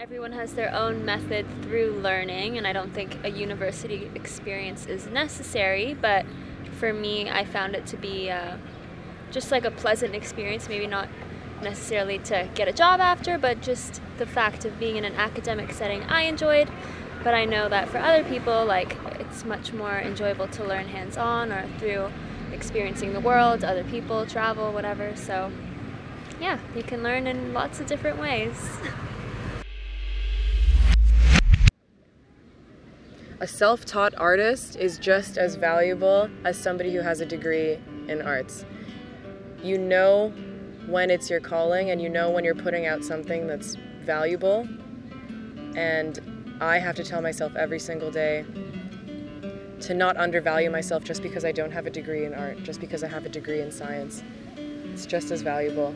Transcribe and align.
Everyone 0.00 0.32
has 0.32 0.54
their 0.54 0.74
own 0.74 1.04
method 1.04 1.44
through 1.60 2.00
learning, 2.02 2.56
and 2.56 2.66
I 2.66 2.72
don't 2.72 2.90
think 2.94 3.18
a 3.22 3.28
university 3.28 4.10
experience 4.14 4.86
is 4.86 5.06
necessary, 5.06 5.92
but 5.92 6.24
for 6.78 6.90
me, 6.90 7.28
I 7.28 7.44
found 7.44 7.74
it 7.74 7.84
to 7.88 7.98
be 7.98 8.30
uh, 8.30 8.56
just 9.30 9.50
like 9.50 9.66
a 9.66 9.70
pleasant 9.70 10.14
experience, 10.14 10.70
maybe 10.70 10.86
not 10.86 11.10
necessarily 11.60 12.18
to 12.20 12.48
get 12.54 12.66
a 12.66 12.72
job 12.72 12.98
after, 12.98 13.36
but 13.36 13.60
just 13.60 14.00
the 14.16 14.24
fact 14.24 14.64
of 14.64 14.80
being 14.80 14.96
in 14.96 15.04
an 15.04 15.16
academic 15.16 15.70
setting 15.70 16.02
I 16.04 16.22
enjoyed. 16.22 16.70
But 17.22 17.34
I 17.34 17.44
know 17.44 17.68
that 17.68 17.90
for 17.90 17.98
other 17.98 18.24
people, 18.24 18.64
like 18.64 18.96
it's 19.18 19.44
much 19.44 19.74
more 19.74 19.98
enjoyable 19.98 20.48
to 20.48 20.64
learn 20.64 20.88
hands 20.88 21.18
on 21.18 21.52
or 21.52 21.68
through 21.78 22.10
experiencing 22.54 23.12
the 23.12 23.20
world, 23.20 23.64
other 23.64 23.84
people, 23.84 24.24
travel, 24.24 24.72
whatever. 24.72 25.14
So, 25.14 25.52
yeah, 26.40 26.58
you 26.74 26.84
can 26.84 27.02
learn 27.02 27.26
in 27.26 27.52
lots 27.52 27.80
of 27.80 27.86
different 27.86 28.18
ways. 28.18 28.56
A 33.42 33.46
self 33.46 33.86
taught 33.86 34.14
artist 34.18 34.76
is 34.76 34.98
just 34.98 35.38
as 35.38 35.54
valuable 35.54 36.28
as 36.44 36.58
somebody 36.58 36.92
who 36.92 37.00
has 37.00 37.22
a 37.22 37.26
degree 37.26 37.78
in 38.06 38.20
arts. 38.20 38.66
You 39.62 39.78
know 39.78 40.28
when 40.86 41.10
it's 41.10 41.30
your 41.30 41.40
calling 41.40 41.88
and 41.88 42.02
you 42.02 42.10
know 42.10 42.28
when 42.28 42.44
you're 42.44 42.54
putting 42.54 42.86
out 42.86 43.02
something 43.02 43.46
that's 43.46 43.76
valuable. 44.04 44.68
And 45.74 46.58
I 46.60 46.78
have 46.78 46.94
to 46.96 47.04
tell 47.04 47.22
myself 47.22 47.56
every 47.56 47.78
single 47.78 48.10
day 48.10 48.44
to 49.80 49.94
not 49.94 50.18
undervalue 50.18 50.68
myself 50.68 51.02
just 51.02 51.22
because 51.22 51.42
I 51.42 51.52
don't 51.52 51.70
have 51.70 51.86
a 51.86 51.90
degree 51.90 52.26
in 52.26 52.34
art, 52.34 52.62
just 52.62 52.78
because 52.78 53.02
I 53.02 53.08
have 53.08 53.24
a 53.24 53.30
degree 53.30 53.62
in 53.62 53.72
science. 53.72 54.22
It's 54.92 55.06
just 55.06 55.30
as 55.30 55.40
valuable. 55.40 55.94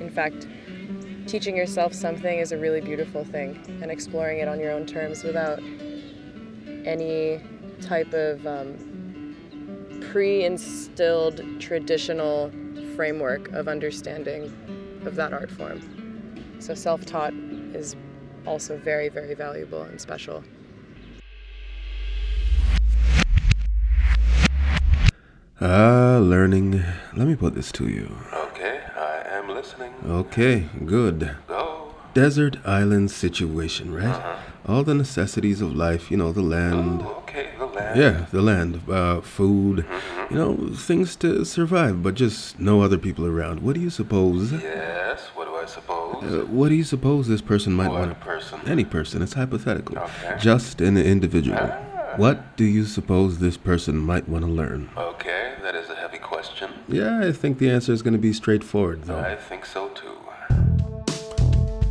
In 0.00 0.10
fact, 0.12 0.48
teaching 1.28 1.56
yourself 1.56 1.94
something 1.94 2.40
is 2.40 2.50
a 2.50 2.58
really 2.58 2.80
beautiful 2.80 3.22
thing, 3.22 3.78
and 3.80 3.92
exploring 3.92 4.40
it 4.40 4.48
on 4.48 4.58
your 4.58 4.72
own 4.72 4.84
terms 4.84 5.22
without 5.22 5.60
any 6.86 7.40
type 7.80 8.12
of 8.14 8.46
um, 8.46 9.36
pre 10.10 10.44
instilled 10.44 11.42
traditional 11.60 12.50
framework 12.94 13.48
of 13.52 13.68
understanding 13.68 14.44
of 15.04 15.16
that 15.16 15.32
art 15.32 15.50
form. 15.50 15.80
So, 16.60 16.74
self 16.74 17.04
taught 17.04 17.34
is 17.74 17.96
also 18.46 18.78
very, 18.78 19.08
very 19.08 19.34
valuable 19.34 19.82
and 19.82 20.00
special. 20.00 20.42
Ah, 25.60 26.18
learning. 26.20 26.84
Let 27.14 27.26
me 27.26 27.34
put 27.34 27.54
this 27.54 27.72
to 27.72 27.88
you. 27.88 28.16
Okay, 28.32 28.80
I 28.94 29.22
am 29.36 29.48
listening. 29.48 29.94
Okay, 30.06 30.68
good. 30.84 31.36
Go. 31.46 31.94
Desert 32.14 32.58
island 32.64 33.10
situation, 33.10 33.92
right? 33.92 34.38
All 34.68 34.82
the 34.82 34.94
necessities 34.94 35.60
of 35.60 35.76
life, 35.76 36.10
you 36.10 36.16
know, 36.16 36.32
the 36.32 36.42
land. 36.42 37.02
Oh, 37.04 37.18
okay, 37.18 37.50
the 37.56 37.66
land. 37.66 38.00
Yeah, 38.00 38.26
the 38.32 38.42
land, 38.42 38.82
uh, 38.90 39.20
food, 39.20 39.86
you 40.28 40.36
know, 40.36 40.56
things 40.74 41.14
to 41.16 41.44
survive, 41.44 42.02
but 42.02 42.14
just 42.14 42.58
no 42.58 42.82
other 42.82 42.98
people 42.98 43.24
around. 43.26 43.60
What 43.60 43.74
do 43.76 43.80
you 43.80 43.90
suppose? 43.90 44.50
Yes, 44.52 45.20
what 45.36 45.44
do 45.46 45.54
I 45.54 45.66
suppose? 45.66 46.24
Uh, 46.24 46.46
what 46.46 46.70
do 46.70 46.74
you 46.74 46.82
suppose 46.82 47.28
this 47.28 47.40
person 47.42 47.74
might 47.74 47.90
What 47.90 48.00
want? 48.00 48.20
person? 48.20 48.58
Any 48.66 48.84
person. 48.84 49.22
It's 49.22 49.34
hypothetical. 49.34 49.98
Okay. 49.98 50.36
Just 50.40 50.80
an 50.80 50.96
individual. 50.96 51.58
Ah. 51.60 52.14
What 52.16 52.56
do 52.56 52.64
you 52.64 52.86
suppose 52.86 53.38
this 53.38 53.56
person 53.56 53.98
might 53.98 54.28
want 54.28 54.44
to 54.44 54.50
learn? 54.50 54.88
Okay, 54.96 55.54
that 55.62 55.76
is 55.76 55.90
a 55.90 55.94
heavy 55.94 56.18
question. 56.18 56.70
Yeah, 56.88 57.20
I 57.20 57.30
think 57.30 57.58
the 57.58 57.70
answer 57.70 57.92
is 57.92 58.02
going 58.02 58.14
to 58.14 58.18
be 58.18 58.32
straightforward, 58.32 59.04
though. 59.04 59.18
I 59.20 59.36
think 59.36 59.64
so 59.64 59.90
too. 59.90 60.10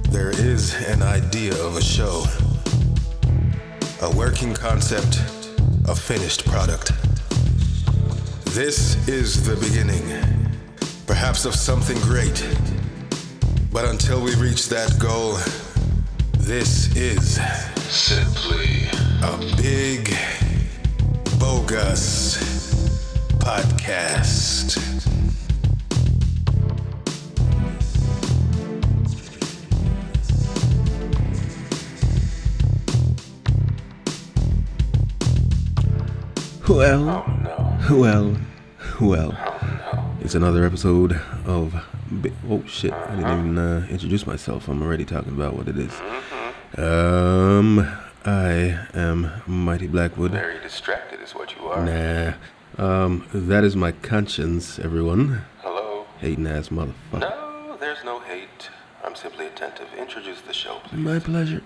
There 0.09 0.31
is 0.31 0.73
an 0.87 1.01
idea 1.03 1.53
of 1.63 1.75
a 1.75 1.81
show, 1.81 2.23
a 4.01 4.09
working 4.15 4.53
concept, 4.53 5.21
a 5.87 5.95
finished 5.95 6.45
product. 6.45 6.91
This 8.53 9.07
is 9.07 9.45
the 9.45 9.55
beginning, 9.55 10.03
perhaps 11.07 11.45
of 11.45 11.55
something 11.55 11.97
great. 12.01 12.45
But 13.71 13.85
until 13.85 14.21
we 14.21 14.35
reach 14.35 14.69
that 14.69 14.97
goal, 14.99 15.37
this 16.39 16.95
is 16.95 17.39
Simply. 17.89 18.87
a 19.23 19.37
big, 19.57 20.09
bogus 21.39 22.37
podcast. 23.39 24.84
Well, 36.75 37.07
Oh 37.09 37.87
no. 37.89 37.97
well, 38.01 38.37
well. 38.99 39.31
Oh 39.37 39.81
no. 39.93 40.25
It's 40.25 40.35
another 40.35 40.65
episode 40.65 41.13
of. 41.45 41.73
Bi- 42.11 42.33
oh 42.49 42.63
shit! 42.67 42.91
I 42.91 43.15
didn't 43.15 43.31
even 43.31 43.57
uh, 43.57 43.87
introduce 43.89 44.27
myself. 44.27 44.67
I'm 44.67 44.81
already 44.83 45.05
talking 45.05 45.31
about 45.31 45.55
what 45.55 45.69
it 45.69 45.77
is. 45.77 45.93
Um, 46.77 47.79
I 48.25 48.77
am 48.93 49.31
Mighty 49.47 49.87
Blackwood. 49.87 50.31
Very 50.31 50.59
distracted 50.59 51.21
is 51.21 51.33
what 51.33 51.55
you 51.55 51.65
are. 51.65 51.85
Nah. 51.85 52.33
Um, 52.77 53.25
that 53.33 53.63
is 53.63 53.77
my 53.77 53.93
conscience, 53.93 54.77
everyone. 54.77 55.43
Hello? 55.61 56.05
Hating 56.19 56.45
ass 56.45 56.67
motherfucker. 56.67 57.21
No, 57.21 57.77
there's 57.79 58.03
no 58.03 58.19
hate. 58.19 58.69
I'm 59.15 59.21
simply 59.21 59.47
attentive. 59.47 59.87
Introduce 59.97 60.41
the 60.41 60.51
show, 60.51 60.79
please. 60.83 60.99
My 60.99 61.19
pleasure. 61.19 61.61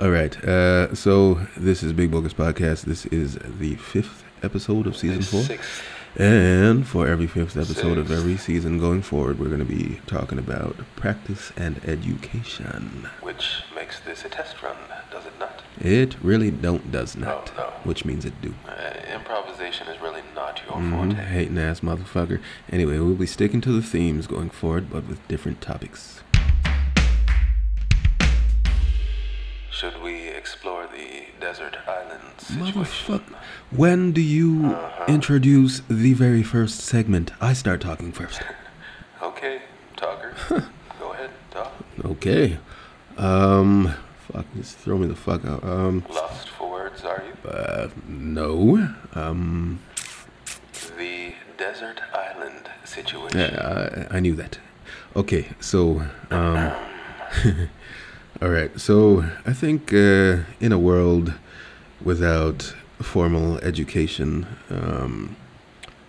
All 0.00 0.10
right. 0.10 0.36
Uh, 0.44 0.92
so 0.92 1.34
this 1.56 1.84
is 1.84 1.92
Big 1.92 2.10
Bogus 2.10 2.32
Podcast. 2.34 2.82
This 2.82 3.06
is 3.06 3.38
the 3.60 3.76
fifth 3.76 4.24
episode 4.42 4.88
of 4.88 4.96
season 4.96 5.22
four. 5.22 5.42
Sixth. 5.44 5.84
And 6.16 6.84
for 6.84 7.06
every 7.06 7.28
fifth 7.28 7.56
episode 7.56 7.96
of 7.96 8.10
every 8.10 8.36
season 8.36 8.80
going 8.80 9.02
forward, 9.02 9.38
we're 9.38 9.46
going 9.46 9.60
to 9.60 9.64
be 9.64 10.00
talking 10.08 10.36
about 10.36 10.78
practice 10.96 11.52
and 11.56 11.80
education. 11.84 13.08
Which 13.20 13.62
makes 13.72 14.00
this 14.00 14.24
a 14.24 14.28
test 14.28 14.60
run, 14.60 14.74
does 15.12 15.26
it 15.26 15.32
not? 15.38 15.62
It 15.80 16.16
really 16.24 16.50
don't 16.50 16.90
does 16.90 17.16
not, 17.16 17.52
Oh, 17.56 17.60
no. 17.60 17.66
which 17.84 18.04
means 18.04 18.24
it 18.24 18.32
do. 18.42 18.52
Uh, 18.66 18.94
improvisation 19.14 19.86
is 19.86 20.00
really 20.02 20.22
not 20.34 20.60
your 20.66 20.78
Mhm, 20.78 20.90
forte. 21.12 21.24
Hating 21.24 21.56
ass 21.58 21.80
motherfucker. 21.82 22.40
Anyway, 22.68 22.98
we'll 22.98 23.14
be 23.14 23.26
sticking 23.26 23.60
to 23.60 23.70
the 23.70 23.80
themes 23.80 24.26
going 24.26 24.50
forward, 24.50 24.90
but 24.90 25.06
with 25.06 25.26
different 25.28 25.60
topics. 25.60 26.22
Desert 31.50 31.76
island 31.88 32.22
situation? 32.38 32.82
Motherfucker. 32.82 33.34
When 33.70 34.12
do 34.12 34.20
you 34.20 34.66
Uh-huh. 34.66 35.04
introduce 35.08 35.82
the 35.88 36.12
very 36.14 36.42
first 36.44 36.80
segment? 36.80 37.32
I 37.40 37.52
start 37.54 37.80
talking 37.80 38.12
first. 38.12 38.40
Okay, 39.22 39.60
talker. 39.96 40.32
Go 40.98 41.12
ahead, 41.12 41.30
talk. 41.50 41.72
Okay. 42.06 42.56
Um, 43.18 43.92
fuck, 44.32 44.46
just 44.56 44.78
throw 44.78 44.96
me 44.96 45.06
the 45.08 45.14
fuck 45.14 45.44
out. 45.44 45.62
Um, 45.62 46.04
Lost 46.08 46.48
for 46.48 46.70
words, 46.70 47.04
are 47.04 47.22
you? 47.26 47.50
uh, 47.50 47.88
no. 48.08 48.88
Um, 49.14 49.80
The 50.96 51.34
desert 51.58 52.00
island 52.14 52.64
situation. 52.84 53.38
yeah, 53.40 54.06
I, 54.10 54.16
I 54.16 54.20
knew 54.20 54.34
that. 54.36 54.58
Okay, 55.14 55.48
so, 55.60 56.00
um, 56.30 56.72
all 58.42 58.48
right. 58.48 58.78
So 58.80 59.24
I 59.46 59.52
think 59.52 59.92
uh, 59.92 60.38
in 60.60 60.72
a 60.72 60.78
world 60.78 61.34
without 62.02 62.74
formal 63.00 63.58
education, 63.58 64.46
um, 64.70 65.36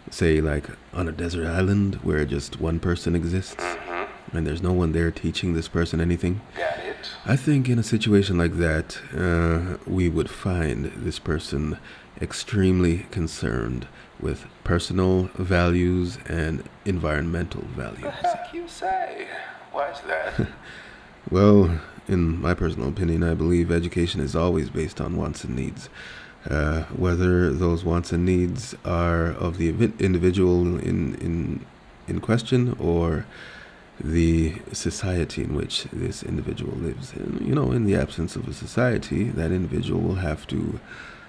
say 0.09 0.41
like 0.41 0.65
on 0.93 1.07
a 1.07 1.11
desert 1.11 1.47
island 1.47 1.95
where 2.03 2.25
just 2.25 2.59
one 2.59 2.79
person 2.79 3.15
exists 3.15 3.55
Mm-hmm. 3.55 4.37
and 4.37 4.47
there's 4.47 4.61
no 4.61 4.71
one 4.71 4.91
there 4.93 5.11
teaching 5.11 5.53
this 5.53 5.67
person 5.67 5.99
anything, 5.99 6.39
Got 6.57 6.77
it. 6.79 7.09
I 7.25 7.35
think 7.35 7.67
in 7.67 7.77
a 7.79 7.83
situation 7.83 8.37
like 8.37 8.57
that, 8.57 8.99
uh, 9.15 9.77
we 9.85 10.07
would 10.09 10.29
find 10.29 10.85
this 10.95 11.19
person 11.19 11.77
extremely 12.21 12.99
concerned 13.11 13.87
with 14.19 14.45
personal 14.63 15.29
values 15.35 16.17
and 16.27 16.63
environmental 16.85 17.61
The 17.75 17.81
values. 17.83 18.13
heck 18.21 18.53
you 18.53 18.67
say? 18.67 19.27
Why 19.71 19.89
is 19.91 19.99
that? 20.07 20.47
Well, 21.29 21.79
in 22.07 22.41
my 22.41 22.53
personal 22.53 22.89
opinion, 22.89 23.23
I 23.23 23.33
believe 23.33 23.71
education 23.71 24.21
is 24.21 24.35
always 24.35 24.69
based 24.69 24.99
on 24.99 25.17
wants 25.17 25.43
and 25.43 25.55
needs. 25.55 25.89
Uh, 26.49 26.83
whether 26.95 27.53
those 27.53 27.83
wants 27.83 28.11
and 28.11 28.25
needs 28.25 28.73
are 28.83 29.27
of 29.27 29.57
the 29.57 29.69
individual 29.99 30.79
in, 30.79 31.13
in, 31.15 31.65
in 32.07 32.19
question 32.19 32.75
or 32.79 33.25
the 33.99 34.55
society 34.71 35.43
in 35.43 35.53
which 35.53 35.83
this 35.93 36.23
individual 36.23 36.75
lives. 36.77 37.13
And, 37.13 37.45
you 37.47 37.53
know, 37.53 37.71
in 37.71 37.85
the 37.85 37.95
absence 37.95 38.35
of 38.35 38.47
a 38.47 38.53
society, 38.53 39.25
that 39.25 39.51
individual 39.51 40.01
will 40.01 40.15
have 40.15 40.47
to 40.47 40.79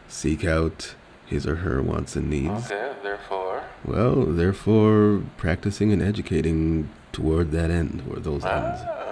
seek 0.09 0.45
out 0.45 0.95
his 1.27 1.47
or 1.47 1.57
her 1.57 1.83
wants 1.83 2.17
and 2.17 2.31
needs. 2.31 2.71
okay, 2.71 2.95
therefore. 3.03 3.63
Well, 3.85 4.25
therefore, 4.25 5.23
practicing 5.37 5.93
and 5.93 6.01
educating 6.01 6.89
toward 7.13 7.51
that 7.53 7.71
end, 7.71 8.03
or 8.11 8.17
those 8.17 8.45
ends. 8.45 8.81
Ah, 8.83 9.03
words, 9.07 9.12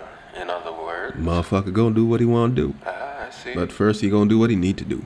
Motherfucker 1.20 1.72
gonna 1.72 1.94
do 1.94 2.06
what 2.06 2.20
he 2.20 2.26
wanna 2.26 2.54
do. 2.54 2.74
Ah, 2.86 3.26
I 3.26 3.30
see. 3.30 3.54
But 3.54 3.70
first, 3.72 4.00
he 4.00 4.08
gonna 4.10 4.28
do 4.28 4.38
what 4.38 4.50
he 4.50 4.56
need 4.56 4.76
to 4.78 4.84
do. 4.84 5.04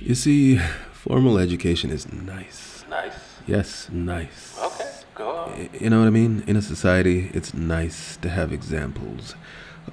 You 0.00 0.14
see, 0.14 0.58
formal 0.92 1.38
education 1.38 1.90
is 1.90 2.10
nice. 2.12 2.84
nice. 2.88 3.12
Yes, 3.46 3.88
nice. 3.92 4.58
Okay, 4.62 4.90
go 5.14 5.30
on. 5.30 5.68
You 5.78 5.90
know 5.90 5.98
what 6.00 6.06
I 6.06 6.10
mean? 6.10 6.44
In 6.46 6.56
a 6.56 6.62
society, 6.62 7.30
it's 7.34 7.52
nice 7.52 8.16
to 8.18 8.28
have 8.28 8.52
examples 8.52 9.34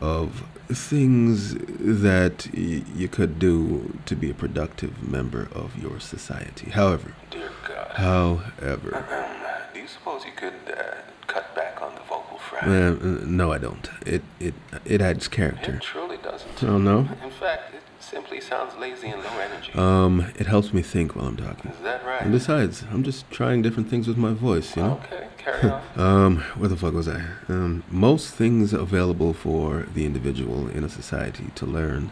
of 0.01 0.45
things 0.69 1.55
that 1.79 2.47
y- 2.55 2.83
you 2.95 3.07
could 3.07 3.39
do 3.39 3.97
to 4.05 4.15
be 4.15 4.29
a 4.29 4.33
productive 4.33 5.01
member 5.07 5.47
of 5.53 5.75
your 5.81 5.99
society. 5.99 6.71
However, 6.71 7.13
Dear 7.31 7.49
God. 7.67 7.91
however, 7.95 9.05
Um, 9.11 9.73
do 9.73 9.79
you 9.79 9.87
suppose 9.87 10.23
you 10.25 10.31
could 10.35 10.53
uh, 10.77 10.95
cut 11.27 11.53
back 11.55 11.81
on 11.81 11.93
the 11.95 12.01
vocal 12.01 12.37
fry? 12.39 12.54
Uh, 12.71 13.25
no, 13.25 13.51
I 13.51 13.57
don't. 13.57 13.89
It 14.05 14.23
it 14.39 14.53
it 14.85 15.01
adds 15.01 15.27
character. 15.27 15.75
It 15.75 15.81
truly 15.81 16.17
doesn't. 16.17 16.63
Oh 16.63 16.77
no. 16.77 16.99
In 17.23 17.31
fact, 17.31 17.73
it 17.73 17.81
simply 17.99 18.39
sounds 18.39 18.75
lazy 18.77 19.09
and 19.09 19.21
low 19.23 19.39
energy. 19.39 19.73
Um, 19.73 20.31
it 20.37 20.47
helps 20.47 20.73
me 20.73 20.81
think 20.81 21.15
while 21.15 21.27
I'm 21.27 21.37
talking. 21.37 21.71
Is 21.71 21.79
that 21.79 22.05
right? 22.05 22.21
And 22.21 22.31
besides, 22.31 22.83
I'm 22.91 23.03
just 23.03 23.29
trying 23.31 23.61
different 23.61 23.89
things 23.89 24.07
with 24.07 24.17
my 24.17 24.33
voice, 24.33 24.75
you 24.75 24.83
know? 24.83 25.01
Okay, 25.05 25.27
carry 25.37 25.69
on. 25.69 25.81
Um, 25.95 26.37
where 26.57 26.69
the 26.69 26.75
fuck 26.77 26.93
was 26.93 27.07
I? 27.07 27.23
Um, 27.47 27.83
most 27.89 28.33
things 28.33 28.73
available 28.73 29.33
for 29.33 29.87
the 29.93 30.05
individual 30.05 30.67
in 30.67 30.83
a 30.83 30.89
society 30.89 31.51
to 31.55 31.65
learn 31.65 32.11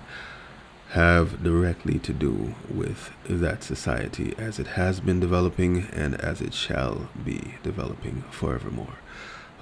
have 0.92 1.42
directly 1.44 1.98
to 1.98 2.14
do 2.14 2.54
with 2.70 3.12
that 3.28 3.64
society 3.64 4.36
as 4.38 4.60
it 4.60 4.68
has 4.68 5.00
been 5.00 5.20
developing 5.20 5.88
and 5.92 6.14
as 6.22 6.40
it 6.40 6.54
shall 6.54 7.10
be 7.26 7.56
developing 7.64 8.24
forevermore. 8.30 8.98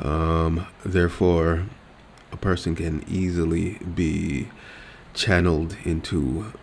Um, 0.02 0.68
therefore, 0.86 1.66
a 2.32 2.38
person 2.38 2.76
can 2.76 3.04
easily 3.08 3.74
be 3.80 4.50
channeled 5.14 5.76
into 5.84 6.54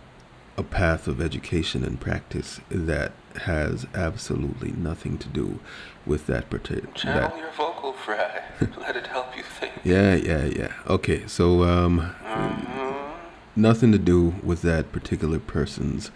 a 0.57 0.63
path 0.63 1.07
of 1.07 1.21
education 1.21 1.83
and 1.85 1.99
practice 2.01 2.59
that 2.69 3.13
has 3.43 3.85
absolutely 3.93 4.71
nothing 4.71 5.17
to 5.19 5.29
do 5.29 5.59
with 6.05 6.25
that 6.27 6.49
particular 6.49 6.93
Channel 6.95 7.37
your 7.37 7.51
vocal 7.51 7.93
fry. 7.93 8.41
Let 8.79 8.95
it 8.97 9.07
help 9.07 9.37
you 9.37 9.43
think. 9.43 9.71
yeah 9.83 10.15
yeah 10.15 10.45
yeah 10.45 10.73
okay 10.87 11.25
so 11.27 11.63
um 11.63 12.13
Mhm. 12.25 13.11
nothing 13.55 13.91
to 13.93 13.97
do 13.97 14.35
with 14.43 14.61
that 14.63 14.91
particular 14.91 15.39
person's 15.39 16.11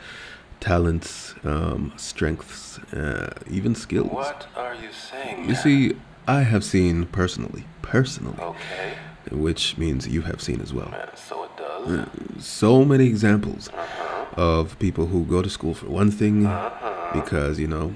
talents 0.59 1.35
um 1.45 1.93
strengths 1.95 2.79
uh, 2.93 3.33
even 3.49 3.75
skills 3.75 4.11
What 4.11 4.47
are 4.57 4.73
you 4.75 4.89
saying? 4.91 5.43
you 5.43 5.53
now? 5.53 5.59
see 5.65 5.93
i 6.27 6.41
have 6.41 6.63
seen 6.63 7.05
personally 7.07 7.63
personally 7.81 8.37
Okay, 8.39 8.93
which 9.31 9.77
means 9.77 10.07
you 10.07 10.21
have 10.21 10.41
seen 10.41 10.59
as 10.61 10.73
well 10.73 10.91
uh, 10.93 11.15
so 11.15 11.43
it 11.43 11.51
does. 11.57 12.07
so 12.45 12.83
many 12.85 13.05
examples 13.07 13.69
Uh-huh. 13.69 14.51
of 14.51 14.77
people 14.79 15.05
who 15.07 15.25
go 15.25 15.41
to 15.41 15.49
school 15.49 15.73
for 15.73 15.87
one 16.01 16.11
thing 16.11 16.45
Uh-huh. 16.45 17.19
because 17.19 17.59
you 17.59 17.67
know 17.67 17.93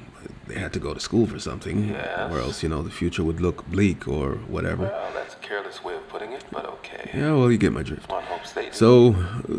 they 0.48 0.58
had 0.60 0.72
to 0.74 0.80
go 0.80 0.94
to 0.94 1.00
school 1.00 1.26
for 1.28 1.40
something 1.40 1.78
Yes. 1.90 2.32
or 2.32 2.40
else 2.40 2.58
you 2.64 2.70
know 2.70 2.82
the 2.90 2.96
future 3.02 3.24
would 3.24 3.40
look 3.42 3.58
bleak 3.76 4.08
or 4.08 4.28
whatever 4.56 4.84
Well, 4.84 5.12
that's 5.18 5.34
a 5.40 5.42
careless 5.50 5.84
way 5.84 5.96
of 5.96 6.04
putting 6.14 6.32
it, 6.38 6.44
but 6.52 6.66
okay. 6.76 7.04
yeah 7.20 7.34
well 7.38 7.50
you 7.52 7.58
get 7.58 7.74
my 7.74 7.84
drift 7.90 8.10
One 8.10 8.24
hopes 8.34 8.52
they 8.54 8.66
do. 8.66 8.72
so 8.84 8.90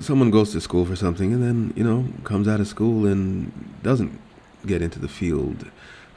someone 0.00 0.30
goes 0.30 0.52
to 0.52 0.60
school 0.60 0.84
for 0.90 0.96
something 0.96 1.28
and 1.34 1.42
then 1.46 1.58
you 1.78 1.84
know 1.88 1.98
comes 2.24 2.46
out 2.52 2.60
of 2.60 2.68
school 2.76 3.06
and 3.12 3.26
doesn't 3.82 4.12
get 4.72 4.80
into 4.86 4.98
the 4.98 5.08
field 5.20 5.58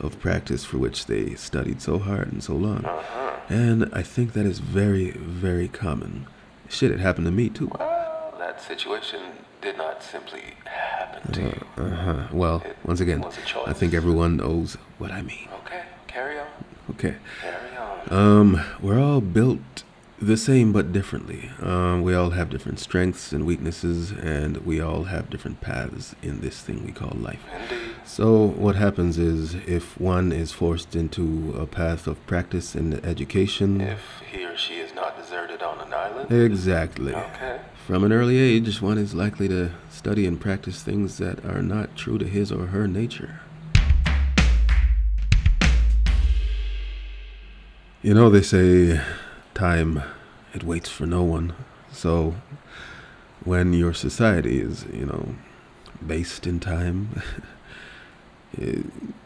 of 0.01 0.19
practice 0.19 0.65
for 0.65 0.77
which 0.77 1.05
they 1.05 1.35
studied 1.35 1.81
so 1.81 1.99
hard 1.99 2.31
and 2.31 2.43
so 2.43 2.55
long 2.55 2.83
Uh-huh. 2.85 3.31
and 3.49 3.89
i 3.93 4.01
think 4.01 4.33
that 4.33 4.45
is 4.45 4.59
very 4.59 5.11
very 5.11 5.67
common 5.67 6.27
shit 6.69 6.91
it 6.91 6.99
happened 6.99 7.25
to 7.25 7.31
me 7.31 7.49
too 7.49 7.69
Well, 7.79 8.33
that 8.39 8.61
situation 8.61 9.21
did 9.61 9.77
not 9.77 10.01
simply 10.03 10.43
happen 10.65 11.31
to 11.33 11.41
you. 11.41 11.61
uh-huh 11.77 12.27
well 12.33 12.61
It 12.65 12.75
once 12.83 12.99
again 12.99 13.21
was 13.21 13.37
a 13.37 13.41
choice. 13.41 13.67
i 13.67 13.73
think 13.73 13.93
everyone 13.93 14.37
knows 14.37 14.77
what 14.97 15.11
i 15.11 15.21
mean 15.21 15.47
Okay, 15.65 15.83
carry 16.07 16.39
on. 16.39 16.47
okay 16.93 17.15
Carry 17.41 17.77
on. 17.77 17.89
Um, 18.09 18.61
we're 18.81 18.99
all 18.99 19.21
built 19.21 19.83
the 20.19 20.37
same 20.37 20.71
but 20.71 20.91
differently. 20.91 21.49
Um, 21.61 22.01
we 22.03 22.13
all 22.13 22.31
have 22.31 22.49
different 22.49 22.79
strengths 22.79 23.31
and 23.33 23.43
weaknesses, 23.45 24.11
and 24.11 24.57
we 24.69 24.79
all 24.81 25.03
have 25.05 25.29
different 25.31 25.61
paths 25.61 26.13
in 26.21 26.41
this 26.41 26.61
thing 26.61 26.83
we 26.85 26.91
call 26.91 27.13
life. 27.17 27.43
Indeed. 27.59 27.90
So, 28.13 28.43
what 28.45 28.75
happens 28.75 29.17
is 29.17 29.55
if 29.65 29.97
one 29.97 30.33
is 30.33 30.51
forced 30.51 30.97
into 30.97 31.55
a 31.57 31.65
path 31.65 32.07
of 32.07 32.17
practice 32.27 32.75
and 32.75 32.95
education, 33.05 33.79
If 33.79 34.01
he 34.29 34.43
or 34.43 34.57
she 34.57 34.73
is 34.79 34.93
not 34.93 35.17
deserted 35.17 35.61
on 35.61 35.79
an 35.79 35.93
island. 35.93 36.29
exactly. 36.29 37.15
Okay. 37.15 37.61
From 37.87 38.03
an 38.03 38.11
early 38.11 38.37
age, 38.37 38.81
one 38.81 38.97
is 38.97 39.13
likely 39.13 39.47
to 39.47 39.71
study 39.89 40.25
and 40.25 40.37
practice 40.41 40.83
things 40.83 41.19
that 41.19 41.45
are 41.45 41.61
not 41.61 41.95
true 41.95 42.17
to 42.17 42.25
his 42.25 42.51
or 42.51 42.65
her 42.65 42.85
nature. 42.85 43.39
You 48.01 48.13
know, 48.13 48.29
they 48.29 48.41
say 48.41 48.99
time, 49.53 50.03
it 50.53 50.65
waits 50.65 50.89
for 50.89 51.05
no 51.05 51.23
one. 51.23 51.53
So, 51.93 52.35
when 53.45 53.71
your 53.71 53.93
society 53.93 54.59
is, 54.59 54.85
you 54.91 55.05
know, 55.05 55.35
based 56.05 56.45
in 56.45 56.59
time, 56.59 57.21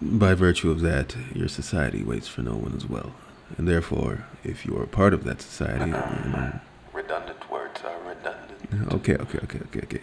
by 0.01 0.33
virtue 0.33 0.72
of 0.72 0.81
that, 0.81 1.16
your 1.33 1.48
society 1.48 2.04
waits 2.04 2.27
for 2.27 2.42
no 2.42 2.56
one 2.56 2.74
as 2.75 2.86
well. 2.88 3.13
And 3.57 3.68
therefore, 3.68 4.25
if 4.44 4.66
you 4.66 4.77
are 4.77 4.83
a 4.83 4.88
part 4.88 5.13
of 5.13 5.24
that 5.24 5.42
society, 5.42 5.86
you 5.86 5.92
know, 5.92 6.60
Redundant 6.94 7.51
words 7.51 7.81
are 7.83 7.98
redundant. 8.07 8.94
Okay, 8.94 9.16
okay, 9.16 9.39
okay, 9.44 9.60
okay, 9.66 9.80
okay. 9.83 10.01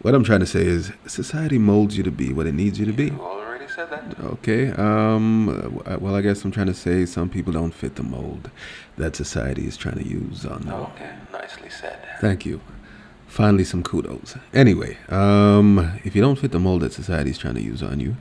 What 0.00 0.14
I'm 0.14 0.24
trying 0.24 0.40
to 0.40 0.46
say 0.46 0.64
is 0.66 0.92
society 1.06 1.56
molds 1.56 1.96
you 1.96 2.02
to 2.02 2.10
be 2.10 2.32
what 2.32 2.46
it 2.46 2.54
needs 2.54 2.78
you 2.80 2.86
to 2.86 2.92
be. 2.92 3.06
You 3.06 3.20
already 3.20 3.68
said 3.68 3.90
that. 3.90 4.18
Okay. 4.20 4.70
Um 4.72 5.48
uh, 5.86 5.98
well, 6.00 6.16
I 6.16 6.20
guess 6.20 6.44
I'm 6.44 6.50
trying 6.50 6.66
to 6.66 6.74
say 6.74 7.06
some 7.06 7.28
people 7.28 7.52
don't 7.52 7.72
fit 7.72 7.94
the 7.94 8.02
mold 8.02 8.50
that 8.96 9.14
society 9.16 9.66
is 9.66 9.76
trying 9.76 9.98
to 9.98 10.06
use 10.06 10.44
on 10.44 10.62
them. 10.62 10.80
Okay, 10.90 11.12
nicely 11.32 11.70
said. 11.70 11.98
Thank 12.20 12.44
you. 12.44 12.60
Finally 13.28 13.64
some 13.64 13.82
kudos. 13.84 14.36
Anyway, 14.52 14.98
um 15.08 15.98
if 16.04 16.16
you 16.16 16.22
don't 16.22 16.38
fit 16.38 16.50
the 16.50 16.58
mold 16.58 16.82
that 16.82 16.92
society 16.92 17.30
is 17.30 17.38
trying 17.38 17.54
to 17.54 17.62
use 17.62 17.82
on 17.84 18.00
you, 18.00 18.16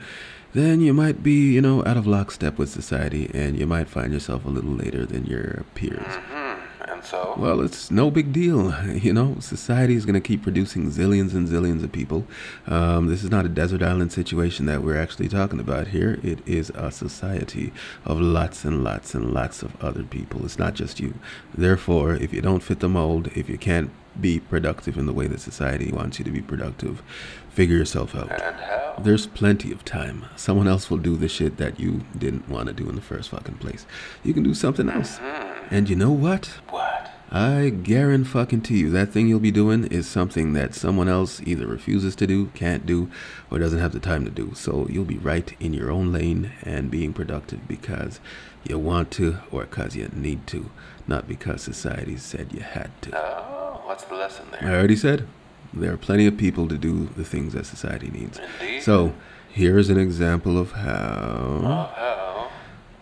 then 0.54 0.82
you 0.82 0.94
might 0.94 1.24
be, 1.24 1.54
you 1.54 1.62
know, 1.62 1.84
out 1.86 1.98
of 1.98 2.06
lockstep 2.06 2.58
with 2.58 2.70
society 2.70 3.32
and 3.34 3.58
you 3.58 3.66
might 3.66 3.88
find 3.88 4.12
yourself 4.14 4.46
a 4.46 4.50
little 4.50 4.72
later 4.72 5.06
than 5.06 5.26
your 5.26 5.64
peers. 5.76 6.00
Mm-hmm. 6.00 6.92
And 6.92 7.04
so. 7.04 7.36
Well, 7.38 7.62
it's 7.62 7.92
no 7.92 8.12
big 8.12 8.34
deal. 8.34 8.74
You 9.02 9.14
know, 9.14 9.36
society 9.40 9.96
is 9.96 10.06
going 10.06 10.22
to 10.22 10.28
keep 10.28 10.44
producing 10.44 10.92
zillions 10.92 11.34
and 11.34 11.48
zillions 11.48 11.84
of 11.84 11.92
people. 11.92 12.26
Um, 12.68 13.08
this 13.08 13.24
is 13.24 13.32
not 13.32 13.46
a 13.46 13.50
desert 13.50 13.82
island 13.82 14.12
situation 14.12 14.66
that 14.68 14.84
we're 14.84 14.98
actually 14.98 15.28
talking 15.28 15.60
about 15.60 15.88
here. 15.88 16.20
It 16.22 16.46
is 16.48 16.70
a 16.72 16.92
society 16.92 17.74
of 18.06 18.20
lots 18.20 18.64
and 18.64 18.84
lots 18.84 19.16
and 19.16 19.34
lots 19.34 19.64
of 19.64 19.82
other 19.82 20.04
people. 20.04 20.46
It's 20.46 20.60
not 20.60 20.76
just 20.76 21.00
you. 21.00 21.16
Therefore, 21.58 22.14
if 22.14 22.32
you 22.34 22.42
don't 22.42 22.62
fit 22.62 22.80
the 22.80 22.90
mold, 22.90 23.30
if 23.34 23.50
you 23.50 23.58
can't 23.58 23.90
be 24.20 24.40
productive 24.40 24.98
in 24.98 25.06
the 25.06 25.14
way 25.14 25.28
that 25.28 25.40
society 25.40 25.92
wants 25.92 26.20
you 26.20 26.26
to 26.26 26.32
be 26.32 26.42
productive, 26.42 27.02
figure 27.50 27.78
yourself 27.78 28.16
out. 28.16 28.32
and 28.32 28.56
how? 28.58 28.96
There's 29.00 29.28
plenty 29.28 29.72
of 29.72 29.86
time. 29.86 30.26
Someone 30.36 30.68
else 30.68 30.90
will 30.90 30.98
do 30.98 31.16
the 31.16 31.30
shit 31.30 31.58
that 31.58 31.80
you 31.80 32.04
didn't 32.18 32.50
want 32.50 32.68
to 32.68 32.74
do 32.74 32.90
in 32.90 32.96
the 32.96 33.02
first 33.02 33.30
fucking 33.30 33.56
place. 33.56 33.86
You 34.24 34.34
can 34.34 34.44
do 34.44 34.54
something 34.54 34.90
else. 34.90 35.18
Mm-hmm. 35.18 35.76
And 35.76 35.90
you 35.90 35.96
know 35.96 36.12
what? 36.12 36.48
What? 36.70 37.12
I 37.34 37.70
guarantee 37.70 38.80
you 38.80 38.90
that 38.90 39.14
thing 39.14 39.30
you'll 39.30 39.40
be 39.40 39.52
doing 39.52 39.86
is 39.86 40.06
something 40.06 40.52
that 40.52 40.76
someone 40.76 41.08
else 41.08 41.42
either 41.46 41.66
refuses 41.66 42.14
to 42.18 42.28
do, 42.28 42.48
can't 42.48 42.86
do, 42.86 43.10
or 43.50 43.58
doesn't 43.58 43.80
have 43.80 43.94
the 43.94 44.02
time 44.02 44.26
to 44.26 44.32
do. 44.32 44.52
So 44.54 44.86
you'll 44.90 45.06
be 45.06 45.18
right 45.18 45.56
in 45.58 45.74
your 45.74 45.90
own 45.90 46.12
lane 46.12 46.52
and 46.64 46.92
being 46.92 47.14
productive 47.14 47.66
because 47.70 48.20
you 48.68 48.78
want 48.78 49.12
to 49.12 49.38
or 49.50 49.62
because 49.62 49.96
you 49.96 50.10
need 50.14 50.46
to, 50.48 50.72
not 51.08 51.26
because 51.26 51.62
society 51.62 52.18
said 52.18 52.52
you 52.52 52.60
had 52.60 52.92
to. 53.04 53.18
Oh, 53.18 53.61
what's 53.92 54.06
the 54.06 54.16
lesson 54.16 54.46
there? 54.52 54.62
I 54.64 54.74
already 54.78 54.96
said 54.96 55.28
there 55.74 55.92
are 55.92 55.98
plenty 55.98 56.26
of 56.26 56.38
people 56.38 56.66
to 56.70 56.78
do 56.78 57.08
the 57.18 57.26
things 57.26 57.52
that 57.54 57.66
society 57.66 58.10
needs. 58.10 58.40
Indeed. 58.40 58.84
So 58.84 59.14
here's 59.52 59.90
an 59.90 60.00
example 60.00 60.58
of 60.58 60.72
how 60.72 61.62
Oh, 61.64 61.90
how? 62.02 62.50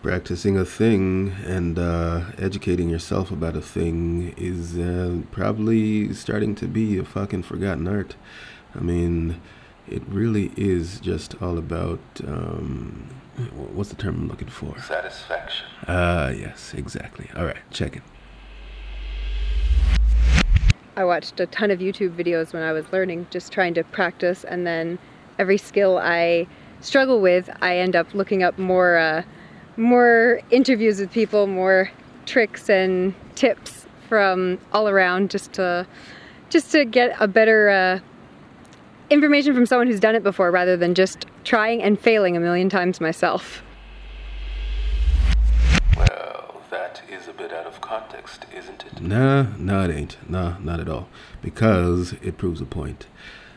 practicing 0.02 0.56
a 0.58 0.64
thing 0.64 1.32
and 1.46 1.78
uh, 1.78 2.22
educating 2.38 2.88
yourself 2.90 3.30
about 3.30 3.54
a 3.54 3.60
thing 3.60 4.34
is 4.36 4.76
uh, 4.78 5.18
probably 5.30 6.12
starting 6.12 6.56
to 6.56 6.66
be 6.66 6.98
a 6.98 7.04
fucking 7.04 7.44
forgotten 7.44 7.86
art. 7.86 8.16
I 8.74 8.80
mean, 8.80 9.40
it 9.88 10.02
really 10.08 10.50
is 10.56 10.98
just 10.98 11.40
all 11.40 11.56
about 11.56 12.00
um, 12.26 13.08
what's 13.76 13.90
the 13.90 13.96
term 13.96 14.14
I'm 14.22 14.28
looking 14.28 14.48
for? 14.48 14.76
Satisfaction. 14.80 15.66
Ah, 15.86 16.30
yes, 16.30 16.74
exactly. 16.74 17.28
All 17.36 17.44
right, 17.44 17.62
check 17.70 17.94
it. 17.94 18.02
I 21.00 21.04
watched 21.04 21.40
a 21.40 21.46
ton 21.46 21.70
of 21.70 21.78
YouTube 21.78 22.14
videos 22.14 22.52
when 22.52 22.62
I 22.62 22.72
was 22.72 22.92
learning, 22.92 23.26
just 23.30 23.50
trying 23.50 23.72
to 23.72 23.84
practice, 23.84 24.44
and 24.44 24.66
then 24.66 24.98
every 25.38 25.56
skill 25.56 25.96
I 25.96 26.46
struggle 26.82 27.22
with, 27.22 27.48
I 27.62 27.78
end 27.78 27.96
up 27.96 28.12
looking 28.12 28.42
up 28.42 28.58
more, 28.58 28.98
uh, 28.98 29.22
more 29.78 30.42
interviews 30.50 31.00
with 31.00 31.10
people, 31.10 31.46
more 31.46 31.90
tricks 32.26 32.68
and 32.68 33.14
tips 33.34 33.86
from 34.10 34.58
all 34.72 34.90
around 34.90 35.30
just 35.30 35.54
to 35.54 35.86
just 36.50 36.70
to 36.72 36.84
get 36.84 37.16
a 37.18 37.26
better 37.26 37.70
uh, 37.70 38.00
information 39.08 39.54
from 39.54 39.64
someone 39.64 39.86
who's 39.86 40.00
done 40.00 40.14
it 40.14 40.22
before 40.22 40.50
rather 40.50 40.76
than 40.76 40.94
just 40.94 41.24
trying 41.44 41.82
and 41.82 41.98
failing 41.98 42.36
a 42.36 42.40
million 42.40 42.68
times 42.68 43.00
myself. 43.00 43.62
Bit 47.40 47.52
out 47.52 47.66
of 47.66 47.80
context, 47.80 48.44
isn't 48.54 48.84
it? 48.84 49.00
Nah, 49.00 49.46
nah, 49.56 49.84
it 49.84 49.90
ain't. 49.90 50.16
Nah, 50.28 50.58
not 50.58 50.78
at 50.78 50.88
all. 50.90 51.08
Because 51.40 52.12
it 52.22 52.36
proves 52.36 52.60
a 52.60 52.66
point. 52.66 53.06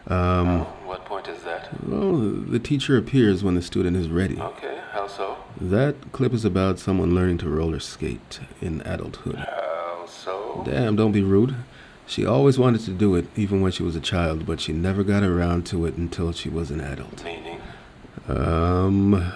Um, 0.08 0.48
Oh, 0.62 0.64
what 0.86 1.04
point 1.06 1.28
is 1.28 1.44
that? 1.44 1.70
well, 1.86 2.14
the 2.18 2.60
teacher 2.60 2.98
appears 2.98 3.44
when 3.44 3.56
the 3.56 3.62
student 3.62 3.98
is 3.98 4.08
ready. 4.08 4.40
Okay, 4.40 4.80
how 4.92 5.08
so? 5.08 5.38
That 5.60 5.96
clip 6.14 6.34
is 6.34 6.46
about 6.46 6.80
someone 6.80 7.14
learning 7.14 7.40
to 7.40 7.50
roller 7.50 7.80
skate 7.82 8.40
in 8.62 8.82
adulthood. 8.82 9.36
How 9.36 10.06
so? 10.08 10.64
Damn, 10.66 10.96
don't 10.96 11.12
be 11.12 11.22
rude. 11.22 11.56
She 12.06 12.26
always 12.26 12.58
wanted 12.60 12.82
to 12.82 12.92
do 12.92 13.16
it, 13.16 13.26
even 13.36 13.62
when 13.62 13.72
she 13.74 13.84
was 13.84 13.96
a 13.96 14.02
child, 14.02 14.46
but 14.46 14.60
she 14.62 14.72
never 14.74 15.04
got 15.04 15.24
around 15.24 15.66
to 15.68 15.86
it 15.86 15.96
until 15.96 16.32
she 16.32 16.48
was 16.50 16.70
an 16.72 16.80
adult. 16.82 17.24
Meaning? 17.24 17.62
Um, 18.28 19.34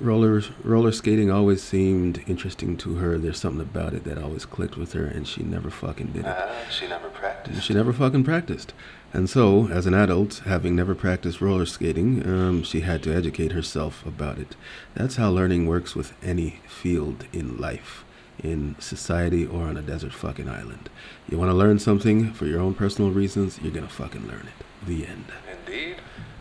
roller 0.00 0.42
roller 0.62 0.92
skating 0.92 1.30
always 1.30 1.62
seemed 1.62 2.22
interesting 2.26 2.76
to 2.78 2.96
her. 2.96 3.18
There's 3.18 3.38
something 3.38 3.60
about 3.60 3.94
it 3.94 4.04
that 4.04 4.18
always 4.18 4.44
clicked 4.44 4.76
with 4.76 4.92
her, 4.92 5.04
and 5.04 5.26
she 5.26 5.42
never 5.42 5.70
fucking 5.70 6.08
did 6.08 6.26
it. 6.26 6.36
Ah, 6.36 6.54
she 6.70 6.86
never 6.86 7.08
practiced. 7.08 7.62
She 7.62 7.74
never 7.74 7.92
fucking 7.92 8.24
practiced. 8.24 8.72
And 9.12 9.30
so, 9.30 9.68
as 9.68 9.86
an 9.86 9.94
adult, 9.94 10.42
having 10.44 10.76
never 10.76 10.94
practiced 10.94 11.40
roller 11.40 11.66
skating, 11.66 12.26
um, 12.26 12.62
she 12.62 12.80
had 12.80 13.02
to 13.04 13.14
educate 13.14 13.52
herself 13.52 14.04
about 14.04 14.38
it. 14.38 14.56
That's 14.94 15.16
how 15.16 15.30
learning 15.30 15.66
works 15.66 15.94
with 15.94 16.12
any 16.22 16.60
field 16.66 17.24
in 17.32 17.56
life, 17.56 18.04
in 18.42 18.76
society, 18.78 19.46
or 19.46 19.62
on 19.62 19.76
a 19.76 19.82
desert 19.82 20.12
fucking 20.12 20.48
island. 20.48 20.90
You 21.28 21.38
want 21.38 21.50
to 21.50 21.54
learn 21.56 21.78
something 21.78 22.32
for 22.32 22.46
your 22.46 22.60
own 22.60 22.74
personal 22.74 23.10
reasons, 23.10 23.58
you're 23.62 23.72
gonna 23.72 23.88
fucking 23.88 24.26
learn 24.26 24.48
it. 24.48 24.66
The 24.86 25.06
end. 25.06 25.26
Indeed. 25.66 25.85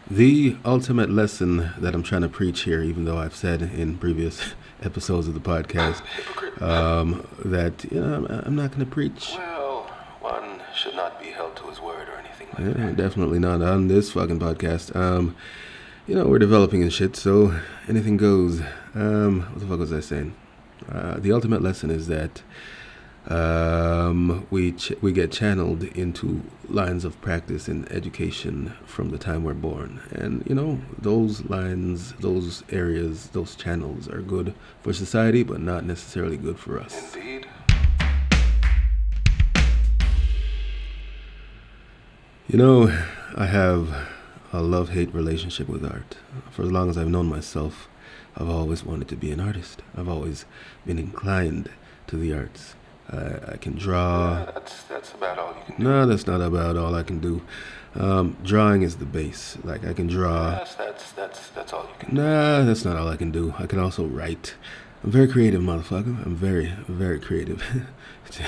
The 0.09 0.55
ultimate 0.63 1.09
lesson 1.09 1.71
that 1.79 1.95
I'm 1.95 2.03
trying 2.03 2.21
to 2.21 2.29
preach 2.29 2.62
here, 2.62 2.81
even 2.81 3.05
though 3.05 3.17
I've 3.17 3.35
said 3.35 3.62
in 3.63 3.97
previous 3.97 4.53
episodes 4.83 5.27
of 5.27 5.33
the 5.33 5.39
podcast 5.39 6.01
um, 6.62 7.25
that 7.43 7.83
you 7.91 8.00
know, 8.00 8.25
I'm, 8.45 8.55
not 8.55 8.71
going 8.71 8.85
to 8.85 8.91
preach. 8.91 9.33
well, 9.35 9.83
one 10.21 10.62
should 10.75 10.95
not 10.95 11.19
be 11.19 11.27
held 11.29 11.55
to 11.57 11.63
his 11.67 11.81
word 11.81 12.07
or 12.07 12.13
anything 12.17 12.47
like 12.50 12.77
Yeah, 12.77 12.85
that. 12.88 12.95
definitely 12.97 13.39
not 13.39 13.63
on 13.63 13.88
this 13.88 14.12
fucking 14.12 14.39
podcast. 14.39 14.95
Um, 14.95 15.35
you 16.05 16.13
know, 16.13 16.25
we're 16.27 16.38
developing 16.39 16.83
and 16.83 16.93
shit, 16.93 17.15
so 17.15 17.59
anything 17.88 18.15
goes. 18.15 18.62
Um, 18.93 19.41
what 19.53 19.59
the 19.59 19.65
fuck 19.65 19.79
was 19.79 19.91
I 19.91 20.01
saying? 20.01 20.35
Uh, 20.88 21.15
the 21.19 21.31
ultimate 21.31 21.63
lesson 21.63 21.89
is 21.89 22.07
that 22.09 22.43
um, 23.27 24.46
we 24.51 24.74
ch- 24.74 24.94
we 25.01 25.12
get 25.12 25.32
channeled 25.32 25.84
into 25.84 26.41
lines 26.70 27.05
of 27.05 27.20
practice 27.22 27.67
in 27.67 27.88
education 27.91 28.74
from 28.86 29.10
the 29.10 29.17
time 29.17 29.44
we're 29.44 29.53
born, 29.53 30.01
and 30.12 30.44
you 30.48 30.53
know 30.53 30.79
those 31.00 31.44
lines, 31.46 32.13
those 32.20 32.63
areas, 32.72 33.29
those 33.29 33.55
channels 33.55 34.08
are 34.08 34.22
good 34.22 34.53
for 34.82 34.94
society, 34.94 35.44
but 35.44 35.60
not 35.60 35.86
necessarily 35.86 36.38
good 36.38 36.60
for 36.60 36.79
us. 36.79 37.15
Indeed. 37.15 37.48
You 42.48 42.60
know, 42.60 42.96
I 43.36 43.48
have 43.48 44.08
a 44.53 44.62
love 44.62 44.89
hate 44.89 45.12
relationship 45.15 45.67
with 45.67 45.84
art. 45.84 46.17
For 46.51 46.62
as 46.62 46.72
long 46.72 46.91
as 46.91 46.98
I've 46.98 47.10
known 47.10 47.25
myself, 47.25 47.89
I've 48.38 48.48
always 48.50 48.84
wanted 48.84 49.08
to 49.10 49.15
be 49.15 49.32
an 49.32 49.39
artist. 49.39 49.82
I've 49.98 50.08
always 50.08 50.46
been 50.86 51.00
inclined 51.00 51.72
to 52.05 52.17
the 52.17 52.34
arts. 52.34 52.75
I, 53.12 53.53
I 53.53 53.57
can 53.57 53.75
draw. 53.75 54.39
Yeah, 54.39 54.51
that's 54.53 54.83
that's 54.83 55.13
about 55.13 55.38
all 55.38 55.53
you 55.55 55.63
can 55.65 55.77
do. 55.77 55.83
No, 55.83 56.05
that's 56.05 56.27
not 56.27 56.41
about 56.41 56.75
all 56.77 56.95
I 56.95 57.03
can 57.03 57.19
do. 57.19 57.41
Um, 57.95 58.35
drawing 58.43 58.81
is 58.81 58.97
the 58.97 59.05
base. 59.05 59.57
Like, 59.63 59.85
I 59.85 59.93
can 59.93 60.07
draw. 60.07 60.51
Yes, 60.51 60.75
that's 60.75 61.12
that's 61.13 61.50
that's 61.50 61.71
all 61.74 61.83
you 61.83 61.95
can 62.00 62.15
do. 62.15 62.21
Nah, 62.21 62.63
that's 62.63 62.83
not 62.83 62.97
all 62.97 63.07
I 63.07 63.15
can 63.15 63.31
do. 63.31 63.53
I 63.57 63.67
can 63.67 63.79
also 63.79 64.05
write. 64.05 64.55
I'm 65.03 65.12
very 65.12 65.27
creative, 65.27 65.62
motherfucker. 65.62 66.25
I'm 66.25 66.35
very, 66.35 66.74
very 66.88 67.19
creative. 67.19 67.63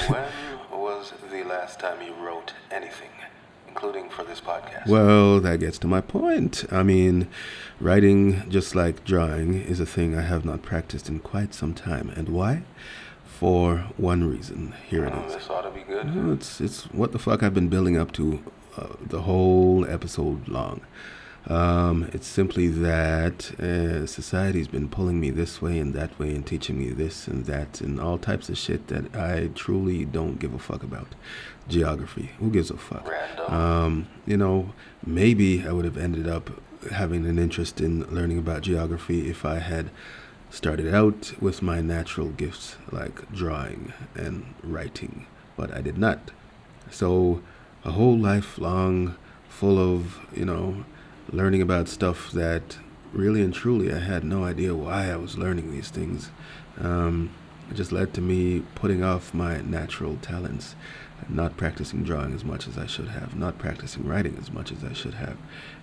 When 0.10 0.26
was 0.72 1.14
the 1.32 1.44
last 1.44 1.80
time 1.80 2.02
you 2.02 2.14
wrote 2.16 2.54
anything, 2.72 3.12
including 3.70 4.10
for 4.10 4.24
this 4.24 4.42
podcast? 4.42 4.88
Well, 4.88 5.40
that 5.40 5.60
gets 5.60 5.78
to 5.80 5.88
my 5.88 6.02
point. 6.02 6.66
I 6.72 6.84
mean, 6.84 7.28
writing, 7.80 8.50
just 8.50 8.76
like 8.76 9.06
drawing, 9.06 9.54
is 9.54 9.80
a 9.80 9.86
thing 9.86 10.16
I 10.16 10.22
have 10.22 10.44
not 10.44 10.62
practiced 10.64 11.08
in 11.08 11.20
quite 11.20 11.54
some 11.54 11.74
time. 11.74 12.10
And 12.10 12.30
why? 12.30 12.64
For 13.39 13.86
one 13.98 14.27
reason. 14.27 14.74
Here 14.89 15.06
it 15.06 15.13
Oh, 15.15 15.29
this 15.29 15.48
ought 15.48 15.62
to 15.62 15.70
be 15.70 15.82
good. 15.82 16.08
It's 16.34 16.60
it's 16.60 16.86
what 16.86 17.12
the 17.12 17.20
fuck 17.20 17.44
I've 17.44 17.53
been 17.53 17.67
building 17.67 17.96
up 17.96 18.12
to 18.13 18.44
uh, 18.75 18.88
the 19.00 19.22
whole 19.22 19.86
episode 19.88 20.48
long. 20.48 20.82
Um, 21.46 22.10
it's 22.13 22.25
simply 22.25 22.67
that 22.67 23.51
uh, 23.60 24.08
society's 24.08 24.67
been 24.67 24.89
pulling 24.89 25.20
me 25.20 25.29
this 25.29 25.62
way 25.62 25.77
and 25.77 25.94
that 25.94 26.17
way 26.20 26.34
and 26.36 26.46
teaching 26.48 26.79
me 26.79 26.89
this 26.89 27.27
and 27.27 27.46
that 27.46 27.79
and 27.79 28.01
all 28.01 28.17
types 28.17 28.50
of 28.50 28.58
shit 28.58 28.88
that 28.88 29.15
I 29.15 29.51
truly 29.53 30.03
don't 30.03 30.39
give 30.39 30.56
a 30.56 30.60
fuck 30.60 30.82
about. 30.82 31.10
Geography, 31.70 32.32
who 32.39 32.50
gives 32.50 32.72
a 32.72 32.77
fuck? 32.77 33.08
Um, 33.50 34.08
you 34.25 34.36
know, 34.36 34.74
maybe 35.06 35.65
I 35.65 35.72
would 35.72 35.86
have 35.86 35.98
ended 35.98 36.27
up 36.27 36.50
having 36.91 37.25
an 37.27 37.38
interest 37.38 37.82
in 37.82 38.01
learning 38.13 38.39
about 38.39 38.62
geography 38.63 39.29
if 39.29 39.46
I 39.46 39.60
had 39.60 39.91
started 40.50 40.94
out 40.94 41.34
with 41.42 41.62
my 41.62 41.82
natural 41.82 42.30
gifts 42.30 42.77
like 42.92 43.32
drawing 43.32 43.94
and 44.16 44.54
writing, 44.63 45.25
but 45.56 45.74
I 45.74 45.82
did 45.82 45.98
not. 45.98 46.32
So, 46.89 47.42
a 47.84 47.92
whole 47.92 48.18
life 48.18 48.58
long 48.58 49.16
full 49.50 49.77
of, 49.80 50.20
you 50.36 50.46
know, 50.46 50.86
learning 51.32 51.62
about 51.62 51.88
stuff 51.88 52.32
that 52.32 52.77
really 53.13 53.42
and 53.42 53.54
truly 53.54 53.92
I 53.92 54.00
had 54.00 54.24
no 54.24 54.44
idea 54.44 54.75
why 54.75 55.12
I 55.12 55.18
was 55.18 55.38
learning 55.38 55.72
these 55.72 55.89
things. 55.89 56.32
Um, 56.80 57.32
it 57.70 57.75
just 57.75 57.92
led 57.92 58.13
to 58.13 58.22
me 58.22 58.63
putting 58.75 59.04
off 59.04 59.34
my 59.34 59.62
natural 59.62 60.18
talents, 60.22 60.75
not 61.27 61.58
practicing 61.58 62.04
drawing 62.04 62.34
as 62.34 62.46
much 62.46 62.68
as 62.68 62.77
I 62.77 62.86
should 62.86 63.10
have, 63.10 63.36
not 63.36 63.58
practicing 63.58 64.08
writing 64.08 64.38
as 64.39 64.51
much 64.51 64.72
as 64.72 64.84
I 64.84 64.94
should 64.94 65.16
have. 65.16 65.38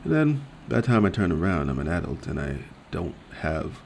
And 0.05 0.13
then 0.13 0.47
by 0.69 0.77
the 0.77 0.87
time 0.87 1.05
I 1.05 1.11
turn 1.11 1.33
around, 1.33 1.69
I'm 1.69 1.79
an 1.79 1.89
adult 1.89 2.27
and 2.27 2.41
I 2.41 2.59
don't 2.91 3.15
have 3.41 3.81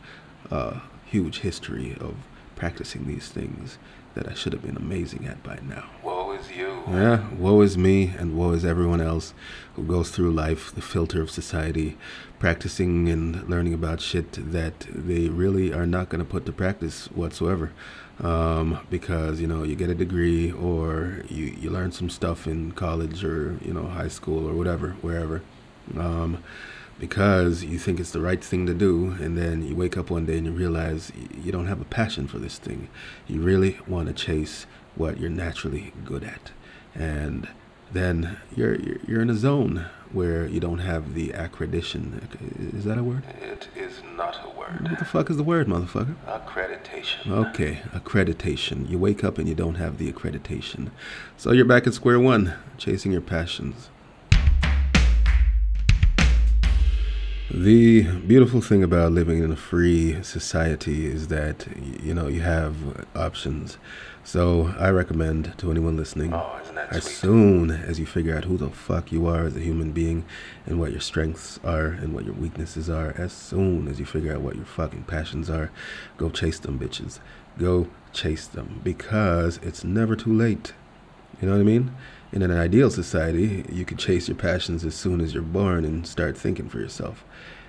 a 0.51 0.81
huge 1.07 1.41
history 1.41 1.97
of 2.01 2.15
practicing 2.57 3.07
these 3.07 3.29
things 3.29 3.79
that 4.15 4.29
I 4.29 4.35
should 4.35 4.53
have 4.53 4.63
been 4.63 4.77
amazing 4.77 5.27
at 5.27 5.43
by 5.45 5.61
now. 5.63 5.91
Woe 6.03 6.33
is 6.33 6.51
you. 6.51 6.83
Yeah, 6.89 7.29
woe 7.35 7.61
is 7.61 7.79
me 7.79 8.13
and 8.19 8.37
woe 8.37 8.51
is 8.51 8.65
everyone 8.65 9.01
else 9.01 9.33
who 9.77 9.85
goes 9.85 10.11
through 10.11 10.33
life, 10.33 10.75
the 10.75 10.83
filter 10.83 11.23
of 11.23 11.31
society, 11.31 11.97
practicing 12.41 13.09
and 13.09 13.49
learning 13.49 13.75
about 13.75 14.01
shit 14.01 14.33
that 14.53 14.81
they 14.91 15.29
really 15.29 15.73
are 15.73 15.87
not 15.87 16.09
going 16.09 16.19
to 16.19 16.29
put 16.29 16.47
to 16.47 16.53
practice 16.53 17.07
whatsoever. 17.09 17.73
Um, 18.21 18.81
because, 18.91 19.41
you 19.41 19.47
know, 19.47 19.63
you 19.63 19.77
get 19.77 19.91
a 19.91 19.95
degree 19.95 20.51
or 20.51 21.23
you, 21.29 21.45
you 21.61 21.71
learn 21.71 21.93
some 21.93 22.11
stuff 22.11 22.49
in 22.49 22.73
college 22.73 23.23
or, 23.23 23.57
you 23.65 23.73
know, 23.73 23.87
high 23.87 24.09
school 24.09 24.49
or 24.49 24.55
whatever, 24.55 24.97
wherever. 25.03 25.43
Um, 25.97 26.43
because 26.99 27.63
you 27.63 27.79
think 27.79 28.01
it's 28.01 28.11
the 28.11 28.21
right 28.21 28.43
thing 28.43 28.67
to 28.67 28.75
do, 28.75 29.17
and 29.21 29.37
then 29.39 29.67
you 29.67 29.77
wake 29.77 29.97
up 29.97 30.11
one 30.11 30.27
day 30.27 30.39
and 30.39 30.47
you 30.47 30.53
realize 30.53 31.13
you 31.43 31.53
don't 31.53 31.67
have 31.67 31.81
a 31.81 31.85
passion 31.85 32.27
for 32.27 32.39
this 32.39 32.59
thing. 32.59 32.89
You 33.27 33.41
really 33.41 33.79
want 33.87 34.09
to 34.09 34.15
chase 34.15 34.67
what 34.97 35.19
you're 35.19 35.31
naturally 35.31 35.93
good 36.05 36.25
at, 36.25 36.51
and 36.95 37.49
then 37.93 38.39
you're 38.55 38.77
you're, 38.77 39.23
in 39.23 39.31
a 39.31 39.35
zone 39.35 39.87
where 40.13 40.47
you 40.47 40.61
don't 40.61 40.81
have 40.81 41.15
the 41.15 41.29
accreditation. 41.29 42.75
Is 42.75 42.85
that 42.85 42.99
a 42.99 43.03
word? 43.03 43.23
It 43.41 43.69
is 43.77 44.03
not 44.17 44.39
a 44.45 44.49
word. 44.59 44.89
What 44.91 44.99
the 44.99 45.05
fuck 45.05 45.31
is 45.31 45.37
the 45.37 45.43
word, 45.43 45.69
motherfucker? 45.69 46.17
Accreditation. 46.27 47.31
Okay, 47.31 47.83
accreditation. 47.93 48.89
You 48.91 48.99
wake 48.99 49.23
up 49.23 49.39
and 49.39 49.49
you 49.49 49.55
don't 49.55 49.77
have 49.77 49.99
the 49.99 50.13
accreditation, 50.13 50.91
so 51.37 51.53
you're 51.53 51.65
back 51.65 51.87
at 51.87 51.95
square 51.95 52.19
one, 52.19 52.55
chasing 52.77 53.13
your 53.13 53.21
passions. 53.21 53.91
The 57.51 58.03
beautiful 58.03 58.61
thing 58.61 58.83
about 58.83 59.13
living 59.13 59.43
in 59.43 59.51
a 59.51 59.57
free 59.57 60.23
society 60.23 61.07
is 61.07 61.29
that 61.29 61.67
you 62.03 62.13
know 62.13 62.29
you 62.29 62.41
have 62.43 63.07
options. 63.17 63.79
So 64.23 64.75
I 64.79 64.91
recommend 64.91 65.57
to 65.57 65.71
anyone 65.71 65.97
listening, 65.97 66.35
Oh, 66.35 66.59
isn't 66.63 66.75
that 66.75 66.93
as 66.93 67.05
sweet? 67.05 67.15
soon 67.15 67.71
as 67.71 67.99
you 67.99 68.05
figure 68.05 68.37
out 68.37 68.45
who 68.45 68.59
the 68.59 68.69
fuck 68.69 69.11
you 69.11 69.27
are 69.27 69.45
as 69.45 69.57
a 69.57 69.61
human 69.61 69.93
being 69.93 70.27
and 70.67 70.79
what 70.79 70.91
your 70.91 71.01
strengths 71.01 71.59
are 71.65 71.87
and 71.87 72.13
what 72.13 72.27
your 72.27 72.35
weaknesses 72.35 72.91
are, 72.91 73.15
as 73.17 73.33
soon 73.33 73.89
as 73.89 73.99
you 73.99 74.05
figure 74.05 74.35
out 74.35 74.43
what 74.43 74.57
your 74.57 74.67
fucking 74.67 75.05
passions 75.05 75.49
are, 75.49 75.71
go 76.19 76.29
chase 76.29 76.59
them 76.59 76.79
bitches. 76.79 77.19
Go 77.59 77.89
chase 78.13 78.47
them 78.47 78.83
because 78.85 79.59
it's 79.63 79.83
never 79.83 80.15
too 80.15 80.35
late. 80.35 80.75
You 81.41 81.49
know 81.49 81.55
what 81.55 81.61
I 81.61 81.65
mean? 81.65 81.95
In 82.33 82.43
an 82.43 82.51
ideal 82.51 82.91
society, 82.91 83.65
you 83.73 83.85
could 83.85 83.99
chase 83.99 84.29
your 84.29 84.37
passions 84.37 84.85
as 84.85 84.95
soon 84.95 85.21
as 85.21 85.33
you're 85.33 85.43
born 85.43 85.85
and 85.85 86.07
start 86.07 86.37
thinking 86.37 86.69
for 86.69 86.79
yourself. 86.79 87.25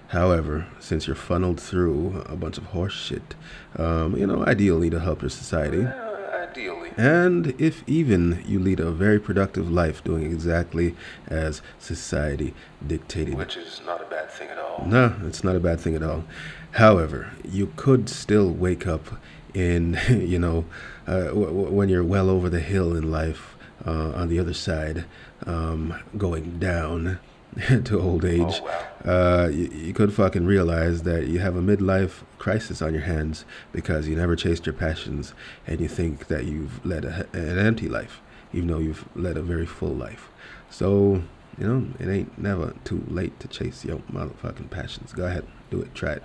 However, 0.10 0.66
since 0.80 1.08
you're 1.08 1.16
funneled 1.16 1.62
through 1.62 2.24
a 2.28 2.36
bunch 2.36 2.58
of 2.58 2.66
horse 2.66 2.94
shit, 2.94 3.36
um, 3.78 4.18
you 4.18 4.26
know, 4.28 4.44
ideally 4.46 4.90
to 4.90 5.00
help 5.00 5.22
your 5.22 5.30
society, 5.30 5.86
Uh, 5.86 6.06
Ideally. 6.50 6.90
And 6.98 7.54
if 7.62 7.84
even 7.88 8.44
you 8.46 8.60
lead 8.60 8.80
a 8.80 8.90
very 8.90 9.20
productive 9.20 9.70
life 9.72 10.04
doing 10.04 10.24
exactly 10.26 10.96
as 11.28 11.62
society 11.78 12.56
dictated. 12.86 13.36
Which 13.36 13.56
is 13.56 13.82
not 13.86 14.02
a 14.02 14.06
bad 14.10 14.32
thing 14.32 14.50
at 14.50 14.58
all. 14.58 14.84
No, 14.88 15.14
it's 15.28 15.44
not 15.44 15.56
a 15.56 15.60
bad 15.60 15.80
thing 15.80 15.96
at 15.96 16.02
all. 16.02 16.24
However, 16.72 17.30
you 17.48 17.72
could 17.76 18.10
still 18.10 18.50
wake 18.50 18.88
up 18.88 19.20
in, 19.54 20.00
you 20.10 20.40
know, 20.40 20.66
uh, 21.08 21.26
w- 21.26 21.46
w- 21.46 21.70
when 21.70 21.88
you're 21.88 22.04
well 22.04 22.32
over 22.32 22.50
the 22.50 22.60
hill 22.62 22.96
in 22.96 23.12
life, 23.12 23.56
uh, 23.86 24.12
on 24.12 24.30
the 24.30 24.40
other 24.40 24.54
side, 24.54 25.06
um, 25.46 25.96
going 26.18 26.60
down 26.60 27.20
to 27.86 28.00
old 28.00 28.26
age, 28.26 28.62
uh, 29.06 29.50
you, 29.52 29.70
you 29.70 29.94
could 29.94 30.14
fucking 30.14 30.46
realize 30.46 31.04
that 31.04 31.28
you 31.28 31.40
have 31.40 31.56
a 31.56 31.62
midlife 31.62 32.24
crisis 32.38 32.82
on 32.82 32.94
your 32.94 33.04
hands 33.04 33.46
because 33.72 34.08
you 34.08 34.16
never 34.16 34.36
chased 34.36 34.66
your 34.66 34.74
passions 34.74 35.34
and 35.66 35.80
you 35.80 35.88
think 35.88 36.28
that 36.28 36.46
you've 36.46 36.84
led 36.86 37.06
a, 37.06 37.28
an 37.34 37.58
empty 37.58 37.90
life, 37.90 38.22
even 38.54 38.68
though 38.68 38.80
you've 38.80 39.06
led 39.16 39.38
a 39.38 39.42
very 39.42 39.66
full 39.66 39.94
life. 39.94 40.30
So, 40.70 41.24
you 41.58 41.68
know, 41.68 41.88
it 42.00 42.08
ain't 42.08 42.38
never 42.38 42.76
too 42.84 43.04
late 43.08 43.40
to 43.40 43.48
chase 43.48 43.84
your 43.84 44.00
motherfucking 44.12 44.70
passions. 44.70 45.14
Go 45.14 45.26
ahead, 45.26 45.46
do 45.72 45.82
it, 45.82 45.96
try 45.96 46.14
it. 46.14 46.24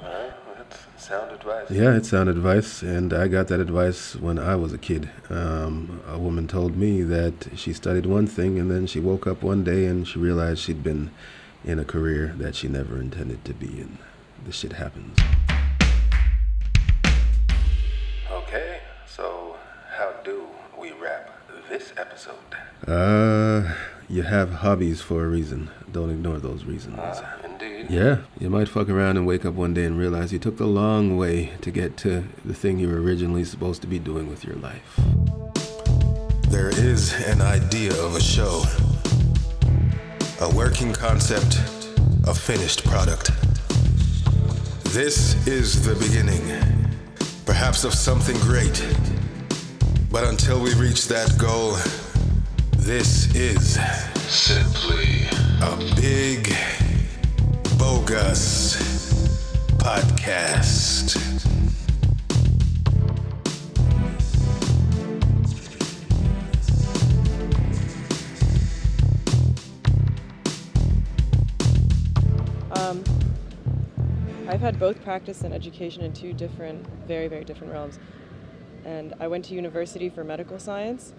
Alright, 1.11 1.29
well, 1.29 1.29
that's 1.29 1.49
sound 1.49 1.69
advice. 1.69 1.71
Yeah, 1.71 1.97
it's 1.97 2.09
sound 2.09 2.29
advice, 2.29 2.83
and 2.83 3.13
I 3.13 3.29
got 3.29 3.49
that 3.49 3.61
advice 3.61 4.17
when 4.17 4.39
I 4.39 4.57
was 4.57 4.73
a 4.73 4.79
kid. 4.79 5.11
Um, 5.29 6.01
a 6.09 6.19
woman 6.19 6.47
told 6.49 6.77
me 6.77 7.03
that 7.03 7.49
she 7.57 7.73
studied 7.73 8.07
one 8.07 8.27
thing, 8.27 8.59
and 8.59 8.71
then 8.71 8.87
she 8.87 9.01
woke 9.01 9.27
up 9.27 9.43
one 9.43 9.65
day 9.65 9.87
and 9.87 10.07
she 10.07 10.19
realized 10.19 10.61
she'd 10.61 10.83
been 10.83 11.11
in 11.65 11.79
a 11.79 11.85
career 11.85 12.35
that 12.39 12.55
she 12.55 12.69
never 12.69 13.01
intended 13.01 13.45
to 13.45 13.55
be 13.55 13.67
in. 13.67 13.99
This 14.45 14.57
shit 14.57 14.75
happens. 14.75 15.19
Okay, 18.31 18.81
so 19.07 19.57
how 19.97 20.13
do 20.25 20.47
we 20.79 20.93
wrap 20.93 21.31
this 21.69 21.93
episode? 21.97 22.35
Uh, 22.87 23.75
you 24.09 24.23
have 24.23 24.53
hobbies 24.55 25.01
for 25.01 25.25
a 25.25 25.29
reason. 25.29 25.71
Don't 25.91 26.11
ignore 26.11 26.39
those 26.39 26.65
reasons. 26.65 26.99
Uh, 26.99 27.39
indeed. 27.45 27.87
Yeah, 27.91 28.19
you 28.39 28.51
might 28.51 28.69
fuck 28.69 28.89
around 28.89 29.17
and 29.17 29.27
wake 29.27 29.45
up 29.45 29.55
one 29.55 29.75
day 29.75 29.85
and 29.85 29.99
realize 29.99 30.33
you 30.33 30.39
took 30.39 30.57
the 30.57 30.67
long 30.67 31.17
way 31.17 31.53
to 31.61 31.71
get 31.71 31.97
to 31.99 32.25
the 32.45 32.55
thing 32.55 32.79
you 32.79 32.89
were 32.89 33.01
originally 33.01 33.45
supposed 33.45 33.81
to 33.83 33.87
be 33.87 33.99
doing 33.99 34.29
with 34.29 34.45
your 34.45 34.57
life. 34.57 34.99
There 36.49 36.69
is 36.71 37.13
an 37.27 37.41
idea 37.41 37.93
of 38.05 38.17
a 38.17 38.21
show, 38.21 38.63
a 40.41 40.55
working 40.55 40.93
concept, 40.93 41.61
a 42.27 42.35
finished 42.35 42.85
product. 42.85 43.31
This 44.93 45.47
is 45.47 45.85
the 45.85 45.95
beginning, 45.97 46.43
perhaps 47.47 47.85
of 47.85 47.95
something 47.95 48.37
great. 48.41 48.85
But 50.11 50.25
until 50.25 50.61
we 50.63 50.73
reach 50.75 51.09
that 51.09 51.37
goal, 51.39 51.77
this 52.85 53.35
is 53.35 53.81
simply 54.29 55.27
a 55.63 55.75
big, 55.97 56.55
bogus 57.79 58.77
podcast. 59.79 61.17
Um, 72.73 73.03
I've 74.47 74.61
had 74.61 74.79
both 74.79 75.03
practice 75.03 75.41
and 75.41 75.55
education 75.55 76.03
in 76.03 76.13
two 76.13 76.35
different, 76.35 76.87
very, 77.09 77.29
very 77.29 77.45
different 77.45 77.73
realms. 77.73 77.99
And 78.85 79.15
I 79.21 79.29
went 79.29 79.47
to 79.47 79.55
university 79.55 80.11
for 80.11 80.23
medical 80.23 80.59
science, 80.59 81.15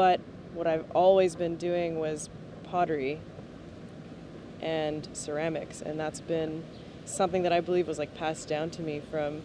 but 0.00 0.18
what 0.54 0.66
I've 0.66 0.90
always 0.92 1.36
been 1.36 1.56
doing 1.56 1.98
was 1.98 2.30
pottery 2.62 3.20
and 4.62 5.06
ceramics, 5.12 5.82
and 5.82 6.00
that's 6.00 6.22
been 6.22 6.64
something 7.04 7.42
that 7.42 7.52
I 7.52 7.60
believe 7.60 7.86
was 7.86 7.98
like 7.98 8.14
passed 8.14 8.48
down 8.48 8.70
to 8.70 8.82
me 8.82 9.02
from 9.10 9.42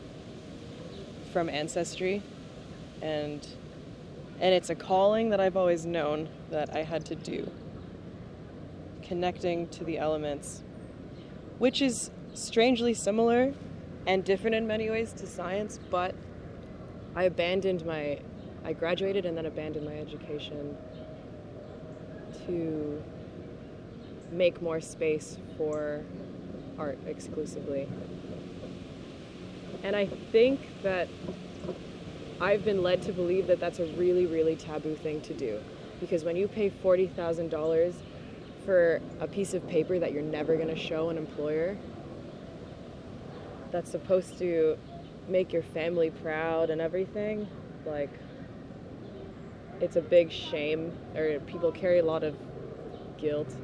from 1.33 1.49
ancestry, 1.49 2.23
and 3.01 3.45
and 4.39 4.55
it's 4.55 4.69
a 4.69 4.75
calling 4.75 5.29
that 5.31 5.41
I've 5.41 5.57
always 5.57 5.85
known 5.85 6.29
that 6.51 6.73
I 6.73 6.83
had 6.83 7.05
to 7.07 7.15
do. 7.15 7.51
Connecting 9.03 9.67
to 9.75 9.83
the 9.83 9.97
elements, 9.97 10.63
which 11.59 11.81
is 11.81 12.11
strangely 12.33 12.93
similar 12.93 13.53
and 14.07 14.23
different 14.23 14.55
in 14.55 14.65
many 14.65 14.89
ways 14.89 15.11
to 15.17 15.27
science, 15.27 15.81
but 15.89 16.15
I 17.13 17.23
abandoned 17.23 17.85
my, 17.85 18.19
I 18.65 18.73
graduated 18.73 19.25
and 19.25 19.37
then 19.37 19.45
abandoned 19.45 19.85
my 19.85 19.95
education 19.95 20.75
to 22.47 23.01
make 24.31 24.59
more 24.61 24.81
space 24.81 25.37
for 25.55 26.01
art 26.79 26.97
exclusively. 27.05 27.87
And 29.83 29.95
I 29.95 30.07
think 30.31 30.59
that 30.81 31.07
I've 32.41 32.65
been 32.65 32.81
led 32.81 33.03
to 33.03 33.13
believe 33.13 33.45
that 33.47 33.59
that's 33.59 33.77
a 33.79 33.85
really, 33.93 34.25
really 34.25 34.55
taboo 34.55 34.95
thing 34.95 35.21
to 35.21 35.33
do. 35.33 35.59
Because 35.99 36.23
when 36.23 36.35
you 36.35 36.47
pay 36.47 36.71
$40,000 36.71 37.93
for 38.65 38.99
a 39.19 39.27
piece 39.27 39.53
of 39.53 39.65
paper 39.67 39.99
that 39.99 40.11
you're 40.11 40.23
never 40.23 40.55
going 40.55 40.67
to 40.67 40.75
show 40.75 41.09
an 41.09 41.17
employer 41.17 41.77
that's 43.71 43.91
supposed 43.91 44.39
to 44.39 44.75
make 45.27 45.53
your 45.53 45.61
family 45.61 46.09
proud 46.09 46.71
and 46.71 46.81
everything 46.81 47.47
like 47.85 48.09
it's 49.81 49.95
a 49.95 50.01
big 50.01 50.31
shame 50.31 50.91
or 51.15 51.39
people 51.41 51.71
carry 51.71 51.99
a 51.99 52.05
lot 52.05 52.23
of 52.23 52.35
guilt 53.17 53.55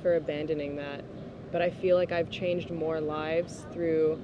for 0.00 0.16
abandoning 0.16 0.76
that 0.76 1.04
but 1.50 1.62
i 1.62 1.70
feel 1.70 1.96
like 1.96 2.12
i've 2.12 2.30
changed 2.30 2.70
more 2.70 3.00
lives 3.00 3.66
through 3.72 4.20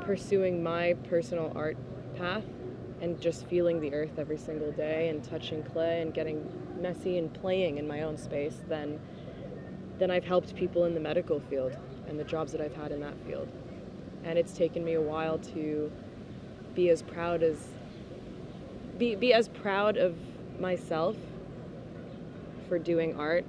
pursuing 0.00 0.62
my 0.62 0.94
personal 1.08 1.52
art 1.54 1.76
path 2.16 2.44
and 3.00 3.20
just 3.20 3.46
feeling 3.46 3.80
the 3.80 3.92
earth 3.92 4.18
every 4.18 4.38
single 4.38 4.72
day 4.72 5.08
and 5.08 5.22
touching 5.22 5.62
clay 5.62 6.00
and 6.00 6.14
getting 6.14 6.48
messy 6.80 7.18
and 7.18 7.32
playing 7.34 7.78
in 7.78 7.86
my 7.86 8.02
own 8.02 8.16
space 8.16 8.62
than 8.68 8.98
than 9.98 10.10
I've 10.10 10.24
helped 10.24 10.54
people 10.54 10.84
in 10.84 10.94
the 10.94 11.00
medical 11.00 11.40
field 11.40 11.76
and 12.06 12.18
the 12.18 12.24
jobs 12.24 12.52
that 12.52 12.60
I've 12.60 12.74
had 12.74 12.92
in 12.92 13.00
that 13.00 13.14
field. 13.26 13.48
And 14.24 14.38
it's 14.38 14.52
taken 14.52 14.84
me 14.84 14.94
a 14.94 15.00
while 15.00 15.38
to 15.38 15.90
be 16.74 16.90
as 16.90 17.02
proud 17.02 17.42
as 17.42 17.68
be 18.98 19.14
be 19.14 19.32
as 19.32 19.48
proud 19.48 19.96
of 19.96 20.16
myself 20.58 21.16
for 22.68 22.78
doing 22.78 23.18
art 23.18 23.44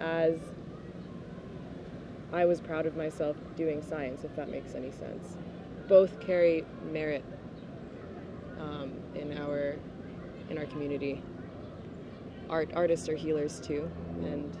as 0.00 0.38
I 2.32 2.44
was 2.44 2.60
proud 2.60 2.86
of 2.86 2.96
myself 2.96 3.36
doing 3.54 3.80
science, 3.80 4.24
if 4.24 4.34
that 4.36 4.50
makes 4.50 4.74
any 4.74 4.90
sense. 4.90 5.36
Both 5.86 6.18
carry 6.20 6.64
merit 6.90 7.24
um, 8.58 8.92
in 9.14 9.38
our 9.38 9.76
in 10.50 10.58
our 10.58 10.66
community. 10.66 11.22
Art 12.50 12.70
artists 12.74 13.08
are 13.08 13.16
healers 13.16 13.60
too, 13.60 13.90
and 14.22 14.56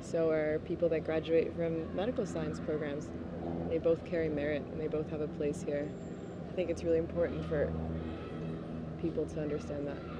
so 0.00 0.30
are 0.30 0.58
people 0.60 0.88
that 0.88 1.04
graduate 1.04 1.54
from 1.56 1.94
medical 1.94 2.26
science 2.26 2.58
programs. 2.58 3.08
They 3.68 3.78
both 3.78 4.04
carry 4.04 4.28
merit 4.28 4.62
and 4.62 4.80
they 4.80 4.88
both 4.88 5.10
have 5.10 5.20
a 5.20 5.28
place 5.28 5.62
here. 5.62 5.88
I 6.50 6.52
think 6.54 6.70
it's 6.70 6.82
really 6.82 6.98
important 6.98 7.46
for 7.48 7.72
people 9.00 9.26
to 9.26 9.40
understand 9.40 9.86
that. 9.86 10.19